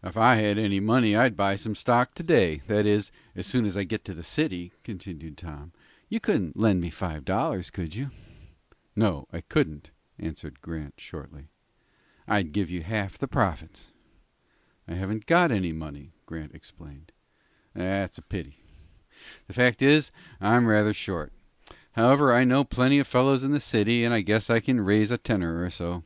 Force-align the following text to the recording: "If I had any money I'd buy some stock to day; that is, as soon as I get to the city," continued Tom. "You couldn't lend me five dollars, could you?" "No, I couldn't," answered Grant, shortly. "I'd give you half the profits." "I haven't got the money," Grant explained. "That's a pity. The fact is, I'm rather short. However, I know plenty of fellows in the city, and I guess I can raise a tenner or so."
"If 0.00 0.16
I 0.16 0.36
had 0.36 0.58
any 0.58 0.78
money 0.78 1.16
I'd 1.16 1.36
buy 1.36 1.56
some 1.56 1.74
stock 1.74 2.14
to 2.14 2.22
day; 2.22 2.62
that 2.68 2.86
is, 2.86 3.10
as 3.34 3.48
soon 3.48 3.64
as 3.64 3.76
I 3.76 3.82
get 3.82 4.04
to 4.04 4.14
the 4.14 4.22
city," 4.22 4.70
continued 4.84 5.36
Tom. 5.36 5.72
"You 6.08 6.20
couldn't 6.20 6.56
lend 6.56 6.80
me 6.80 6.88
five 6.88 7.24
dollars, 7.24 7.68
could 7.68 7.96
you?" 7.96 8.12
"No, 8.94 9.26
I 9.32 9.40
couldn't," 9.40 9.90
answered 10.16 10.60
Grant, 10.60 10.94
shortly. 11.00 11.48
"I'd 12.28 12.52
give 12.52 12.70
you 12.70 12.84
half 12.84 13.18
the 13.18 13.26
profits." 13.26 13.90
"I 14.86 14.94
haven't 14.94 15.26
got 15.26 15.48
the 15.48 15.72
money," 15.72 16.12
Grant 16.26 16.54
explained. 16.54 17.10
"That's 17.74 18.18
a 18.18 18.22
pity. 18.22 18.58
The 19.48 19.52
fact 19.52 19.82
is, 19.82 20.12
I'm 20.40 20.66
rather 20.66 20.94
short. 20.94 21.32
However, 21.94 22.32
I 22.32 22.44
know 22.44 22.62
plenty 22.62 23.00
of 23.00 23.08
fellows 23.08 23.42
in 23.42 23.50
the 23.50 23.58
city, 23.58 24.04
and 24.04 24.14
I 24.14 24.20
guess 24.20 24.48
I 24.48 24.60
can 24.60 24.80
raise 24.80 25.10
a 25.10 25.18
tenner 25.18 25.60
or 25.64 25.70
so." 25.70 26.04